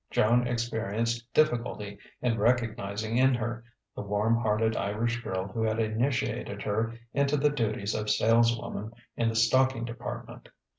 Joan 0.09 0.47
experienced 0.47 1.31
difficulty 1.31 1.99
in 2.23 2.39
recognizing 2.39 3.17
in 3.17 3.35
her 3.35 3.63
the 3.95 4.01
warm 4.01 4.35
hearted 4.35 4.75
Irish 4.75 5.21
girl 5.21 5.47
who 5.49 5.61
had 5.61 5.77
initiated 5.79 6.63
her 6.63 6.95
into 7.13 7.37
the 7.37 7.51
duties 7.51 7.93
of 7.93 8.09
saleswoman 8.09 8.93
in 9.15 9.29
the 9.29 9.35
stocking 9.35 9.85
department. 9.85 10.49